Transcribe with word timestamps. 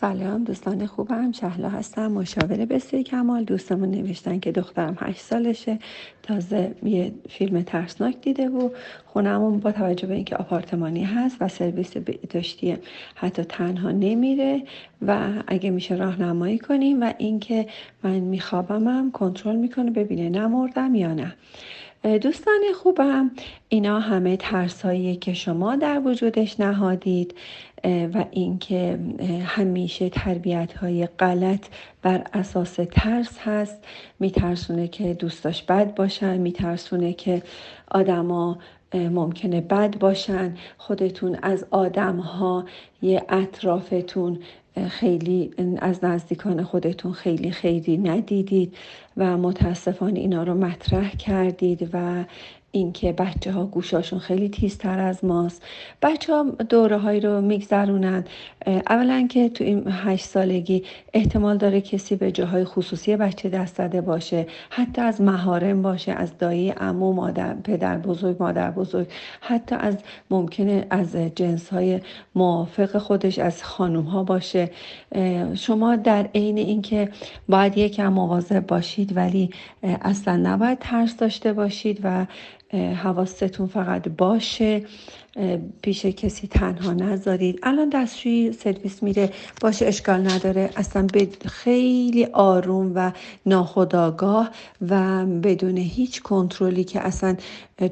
سلام 0.00 0.44
دوستان 0.44 0.86
خوبم 0.86 1.32
شهلا 1.32 1.68
هستم 1.68 2.12
مشاور 2.12 2.64
بسیار 2.64 3.02
کمال. 3.02 3.44
دوستمون 3.44 3.90
نوشتن 3.90 4.38
که 4.38 4.52
دخترم 4.52 4.96
هشت 5.00 5.20
سالشه. 5.20 5.78
تازه 6.22 6.74
یه 6.82 7.12
فیلم 7.28 7.62
ترسناک 7.62 8.20
دیده 8.20 8.48
و 8.48 8.70
خونمون 9.06 9.58
با 9.58 9.72
توجه 9.72 10.06
به 10.06 10.14
اینکه 10.14 10.36
آپارتمانی 10.36 11.04
هست 11.04 11.36
و 11.40 11.48
سرویس 11.48 11.96
بهداشتی 11.96 12.76
حتی 13.14 13.42
تنها 13.44 13.90
نمیره 13.90 14.62
و 15.02 15.28
اگه 15.46 15.70
میشه 15.70 15.94
راهنمایی 15.94 16.58
کنیم 16.58 17.00
و 17.02 17.12
اینکه 17.18 17.66
من 18.02 18.18
میخوابمم 18.18 19.10
کنترل 19.10 19.56
می‌کنه 19.56 19.90
ببینه 19.90 20.28
نمردم 20.28 20.94
یا 20.94 21.14
نه. 21.14 21.34
دوستان 22.06 22.60
خوبم 22.74 23.30
اینا 23.68 24.00
همه 24.00 24.36
ترسایی 24.36 25.16
که 25.16 25.34
شما 25.34 25.76
در 25.76 26.02
وجودش 26.04 26.60
نهادید 26.60 27.34
و 27.84 28.24
اینکه 28.30 28.98
همیشه 29.46 30.08
تربیت 30.08 30.72
های 30.72 31.06
غلط 31.06 31.66
بر 32.02 32.26
اساس 32.32 32.78
ترس 32.92 33.38
هست. 33.38 33.84
میترسونه 34.20 34.88
که 34.88 35.14
دوستاش 35.14 35.62
بد 35.62 35.94
باشن 35.94 36.36
میترسونه 36.36 37.12
که 37.12 37.42
آدما 37.90 38.58
ممکنه 38.94 39.60
بد 39.60 39.98
باشن. 39.98 40.56
خودتون 40.78 41.38
از 41.42 41.66
آدم 41.70 42.16
ها 42.16 42.64
یه 43.02 43.22
اطرافتون 43.28 44.38
خیلی 44.90 45.50
از 45.78 46.04
نزدیکان 46.04 46.62
خودتون 46.62 47.12
خیلی 47.12 47.50
خیلی 47.50 47.98
ندیدید 47.98 48.76
و 49.16 49.36
متاسفانه 49.36 50.20
اینا 50.20 50.42
رو 50.42 50.54
مطرح 50.54 51.10
کردید 51.10 51.90
و 51.92 52.24
اینکه 52.76 53.12
بچه 53.12 53.52
ها 53.52 53.64
گوشاشون 53.64 54.18
خیلی 54.18 54.48
تیزتر 54.48 54.98
از 54.98 55.24
ماست. 55.24 55.62
بچه 56.02 56.34
ها 56.34 56.42
دوره 56.42 56.96
هایی 56.96 57.20
رو 57.20 57.40
میگذرونن. 57.40 58.24
اولا 58.66 59.26
که 59.30 59.48
تو 59.48 59.64
این 59.64 59.84
هشت 59.88 60.24
سالگی 60.24 60.82
احتمال 61.14 61.56
داره 61.56 61.80
کسی 61.80 62.16
به 62.16 62.32
جاهای 62.32 62.64
خصوصی 62.64 63.16
بچه 63.16 63.48
دست 63.48 63.76
زده 63.76 64.00
باشه. 64.00 64.46
حتی 64.70 65.02
از 65.02 65.20
مهارم 65.20 65.82
باشه 65.82 66.12
از 66.12 66.38
دایی 66.38 66.74
امو 66.76 67.12
مادر 67.12 67.54
پدر 67.54 67.98
بزرگ 67.98 68.36
مادر 68.40 68.70
بزرگ. 68.70 69.08
حتی 69.40 69.74
از 69.74 69.96
ممکنه 70.30 70.86
از 70.90 71.16
جنس 71.16 71.68
های 71.68 72.00
موافق 72.34 72.98
خودش 72.98 73.38
از 73.38 73.64
خانوم 73.64 74.04
ها 74.04 74.24
باشه. 74.24 74.70
شما 75.54 75.96
در 75.96 76.28
عین 76.34 76.58
اینکه 76.58 77.08
باید 77.48 77.78
یکم 77.78 78.08
مواظب 78.08 78.66
باشید 78.66 79.16
ولی 79.16 79.50
اصلا 79.82 80.36
نباید 80.36 80.78
ترس 80.78 81.16
داشته 81.16 81.52
باشید 81.52 82.00
و 82.04 82.26
حواستون 82.74 83.66
فقط 83.66 84.08
باشه. 84.08 84.82
پیش 85.82 86.06
کسی 86.06 86.46
تنها 86.46 86.92
نذارید. 86.92 87.58
الان 87.62 87.88
دستشویی 87.88 88.52
سرویس 88.52 89.02
میره. 89.02 89.30
باشه 89.60 89.86
اشکال 89.86 90.20
نداره. 90.30 90.70
اصلا 90.76 91.06
به 91.12 91.28
خیلی 91.46 92.24
آروم 92.24 92.92
و 92.94 93.12
ناخداگاه 93.46 94.50
و 94.88 95.26
بدون 95.26 95.76
هیچ 95.76 96.22
کنترلی 96.22 96.84
که 96.84 97.00
اصلا 97.00 97.36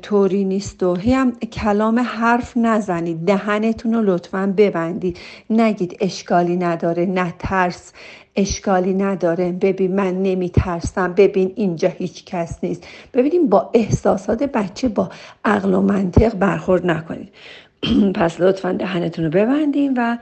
طوری 0.02 0.44
نیست 0.44 0.82
و 0.82 0.94
هم 0.94 1.32
کلام 1.32 1.98
حرف 1.98 2.56
نزنید. 2.56 3.24
دهنتون 3.26 3.94
رو 3.94 4.02
لطفا 4.02 4.54
ببندید. 4.56 5.18
نگید 5.50 5.96
اشکالی 6.00 6.56
نداره. 6.56 7.06
نه 7.06 7.34
ترس 7.38 7.92
اشکالی 8.36 8.94
نداره. 8.94 9.52
ببین 9.52 9.94
من 9.94 10.22
نمی 10.22 10.48
ترسم 10.48 11.12
ببین 11.12 11.52
اینجا 11.56 11.88
هیچ 11.88 12.24
کس 12.24 12.58
نیست. 12.62 12.86
ببینیم 13.14 13.48
با 13.48 13.70
احساسات 13.74 14.42
بچه 14.64 14.88
با 14.88 15.10
عقل 15.44 15.74
و 15.74 15.80
منطق 15.80 16.34
برخورد 16.34 16.86
نکنید. 16.86 17.28
پس 18.16 18.40
لطفا 18.40 18.72
دهنتون 18.72 19.24
رو 19.24 19.30
ببندیم 19.30 19.94
و 19.96 20.18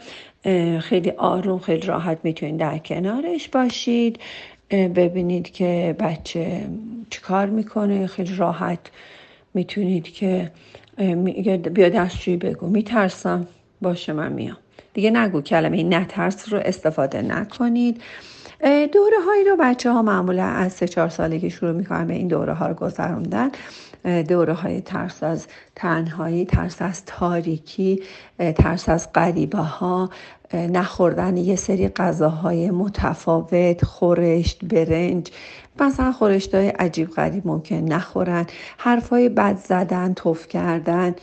خیلی 0.81 1.11
آروم 1.11 1.59
خیلی 1.59 1.87
راحت 1.87 2.19
می‌تونید 2.23 2.57
در 2.57 2.79
کنارش 2.79 3.49
باشید. 3.49 4.19
ببینید 4.71 5.51
که 5.53 5.97
بچه 5.99 6.67
چیکار 7.11 7.47
می‌کنه. 7.47 8.07
خیلی 8.07 8.37
راحت 8.37 8.79
می‌تونید 9.55 10.05
که 10.05 10.51
بیا 11.75 11.89
دستشویی 11.89 12.37
بگو. 12.37 12.67
میترسم. 12.67 13.47
باشه 13.83 14.13
من 14.13 14.33
میام. 14.33 14.57
دیگه 14.95 15.11
نگو 15.11 15.41
کلمه 15.41 15.83
نترس 15.83 16.53
رو 16.53 16.59
استفاده 16.59 17.23
نکنید. 17.23 18.03
دوره 18.63 19.17
هایی 19.27 19.45
رو 19.45 19.57
بچه 19.61 19.93
ها 19.93 20.03
معمولا 20.03 20.45
از 20.45 20.73
سه 20.73 20.89
چهار 20.89 21.09
سالگی 21.09 21.51
شروع 21.51 21.73
می‌کنن 21.73 22.07
به 22.07 22.15
این 22.15 22.29
دوره 22.29 22.53
ها 22.53 22.67
رو 22.67 22.75
گذروندن. 22.75 23.51
دوره 24.29 24.53
های 24.53 24.81
ترس 24.81 25.23
از 25.23 25.47
تنهایی 25.77 26.45
ترس 26.45 26.83
از 26.83 27.05
تاریکی 27.05 28.03
ترس 28.39 28.89
از 28.89 29.13
غریبه 29.13 29.59
ها 29.59 30.11
نخوردن 30.55 31.37
یه 31.37 31.57
سری 31.57 31.89
غذاهای 31.89 32.71
متفاوت 32.71 33.85
خورشت 33.85 34.65
برنج. 34.65 35.31
مثلا 35.81 36.13
خورشت 36.13 36.55
های 36.55 36.69
عجیب 36.69 37.11
غریب 37.11 37.47
ممکن 37.47 37.77
نخورن. 37.77 38.47
حرفای 38.79 39.29
بد 39.29 39.57
زدن 39.57 40.15
توف 40.15 40.49
کردن. 40.49 41.15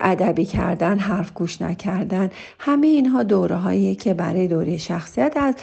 ادبی 0.00 0.44
کردن 0.44 0.98
حرف 0.98 1.32
گوش 1.32 1.62
نکردن 1.62 2.30
همه 2.58 2.86
اینها 2.86 3.22
دوره 3.22 3.56
هایی 3.56 3.94
که 3.94 4.14
برای 4.14 4.48
دوره 4.48 4.76
شخصیت 4.76 5.36
از 5.36 5.54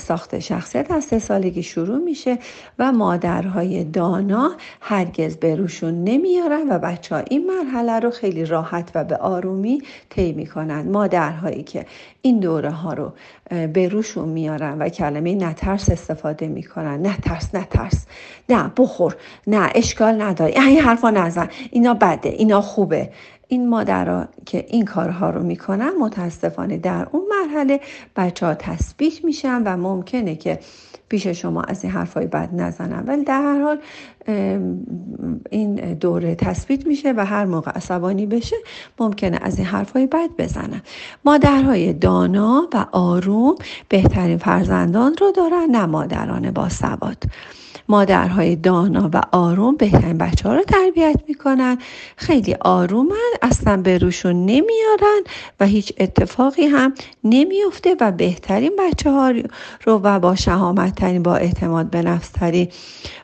ساخت 0.00 0.38
شخصیت 0.38 0.90
از 0.90 1.04
سه 1.04 1.18
سالگی 1.18 1.62
شروع 1.62 1.98
میشه 1.98 2.38
و 2.78 2.92
مادرهای 2.92 3.84
دانا 3.84 4.52
هرگز 4.80 5.36
به 5.36 5.54
روشون 5.54 6.04
نمیارن 6.04 6.68
و 6.70 6.78
بچه 6.78 7.14
ها 7.14 7.20
این 7.30 7.46
مرحله 7.46 7.98
رو 7.98 8.10
خیلی 8.10 8.44
راحت 8.44 8.90
و 8.94 9.04
به 9.04 9.16
آرومی 9.16 9.82
طی 10.10 10.32
می‌کنن. 10.32 10.88
مادرهایی 10.88 11.62
که 11.62 11.86
این 12.22 12.40
دوره 12.40 12.70
ها 12.70 12.92
رو 12.92 13.12
به 13.72 13.88
روشون 13.88 14.28
میارن 14.28 14.78
و 14.78 14.88
کلمه 14.88 15.34
نترس 15.34 15.90
استفاده 15.90 16.48
می‌کنن. 16.48 17.06
نترس 17.06 17.54
نترس. 17.54 18.06
نه 18.48 18.72
بخور. 18.76 19.16
نه 19.46 19.70
اشکال 19.74 20.22
نداره. 20.22 20.52
این 20.68 20.80
حرفا 20.80 21.10
نزن. 21.10 21.48
اینا 21.70 21.94
بده. 21.94 22.28
اینا 22.28 22.60
خوبه. 22.60 23.10
این 23.50 23.68
مادرها 23.68 24.28
که 24.46 24.66
این 24.68 24.84
کارها 24.84 25.30
رو 25.30 25.42
می‌کنن 25.42 25.92
متاسفانه 26.00 26.76
در 26.76 27.06
اون 27.12 27.22
مرحله 27.30 27.80
بچه 28.16 28.46
ها 28.46 28.54
تثبیت 28.54 29.24
میشن 29.24 29.62
و 29.62 29.76
ممکنه 29.76 30.36
که 30.36 30.58
پیش 31.08 31.26
شما 31.26 31.62
از 31.62 31.84
این 31.84 31.92
حرفای 31.92 32.26
بد 32.26 32.48
نزنن. 32.54 33.04
ولی 33.06 33.24
در 33.24 33.42
هر 33.42 33.62
حال 33.62 33.78
این 35.50 35.74
دوره 35.94 36.34
تثبیت 36.34 36.86
میشه 36.86 37.12
و 37.12 37.26
هر 37.26 37.44
موقع 37.44 37.70
عصبانی 37.70 38.26
بشه 38.26 38.56
ممکنه 39.00 39.38
از 39.42 39.58
این 39.58 39.66
حرفای 39.66 40.06
بد 40.06 40.30
بزنن. 40.38 40.82
مادرهای 41.24 41.92
دانا 41.92 42.68
و 42.74 42.86
آروم 42.92 43.54
بهترین 43.88 44.38
فرزندان 44.38 45.16
رو 45.20 45.32
دارن 45.32 45.66
نه 45.70 45.86
مادران 45.86 46.50
با 46.50 46.68
سواد. 46.68 47.24
مادرهای 47.90 48.56
دانا 48.56 49.10
و 49.12 49.20
آروم 49.32 49.76
بهترین 49.76 50.18
بچه 50.18 50.48
ها 50.48 50.54
رو 50.54 50.62
تربیت 50.62 51.16
می‌کنن. 51.28 51.78
خیلی 52.16 52.54
آرومن 52.60 53.30
اصلا 53.42 53.76
به 53.76 53.98
روشون 53.98 54.36
نمیارن 54.36 55.20
و 55.60 55.66
هیچ 55.66 55.92
اتفاقی 55.98 56.66
هم 56.66 56.94
نمیفته 57.24 57.96
و 58.00 58.12
بهترین 58.12 58.72
بچه 58.78 59.10
ها 59.10 59.32
رو 59.84 60.00
و 60.02 60.18
با 60.20 60.36
شهامت 60.36 60.94
ترین 60.94 61.22
با 61.22 61.36
اعتماد 61.36 61.90
به 61.90 62.02
نفس 62.02 62.28
ترین 62.28 62.68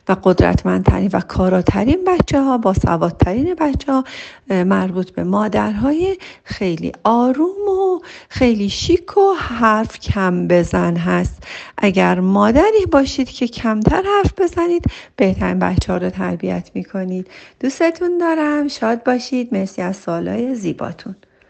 و 0.09 0.15
قدرتمندترین 0.23 1.09
و 1.13 1.19
کاراترین 1.19 2.03
بچه 2.07 2.41
ها 2.41 2.57
با 2.57 2.73
سوادترین 2.73 3.53
بچه 3.53 3.91
ها 3.91 4.03
مربوط 4.49 5.09
به 5.09 5.23
مادرهای 5.23 6.17
خیلی 6.43 6.91
آروم 7.03 7.67
و 7.69 7.99
خیلی 8.29 8.69
شیک 8.69 9.17
و 9.17 9.33
حرف 9.37 9.99
کم 9.99 10.47
بزن 10.47 10.95
هست. 10.95 11.43
اگر 11.77 12.19
مادری 12.19 12.85
باشید 12.91 13.29
که 13.29 13.47
کمتر 13.47 14.03
حرف 14.17 14.33
بزنید 14.57 14.85
بهترین 15.15 15.59
بچه 15.59 15.93
ها 15.93 15.97
رو 15.97 16.09
تربیت 16.09 16.71
می‌کنید. 16.73 17.27
دوستتون 17.59 18.17
دارم. 18.17 18.67
شاد 18.67 19.03
باشید. 19.03 19.53
مرسی 19.53 19.81
از 19.81 19.95
سالهای 19.97 20.55
زیباتون. 20.55 21.15